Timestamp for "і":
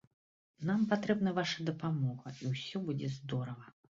2.45-2.53